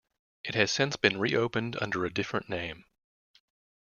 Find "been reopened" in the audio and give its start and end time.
0.95-1.77